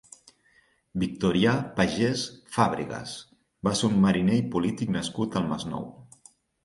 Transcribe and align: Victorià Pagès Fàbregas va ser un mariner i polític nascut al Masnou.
Victorià 1.01 1.51
Pagès 1.75 2.23
Fàbregas 2.55 3.13
va 3.69 3.75
ser 3.81 3.91
un 3.93 4.01
mariner 4.07 4.39
i 4.45 4.47
polític 4.57 4.95
nascut 4.97 5.39
al 5.43 5.47
Masnou. 5.53 5.85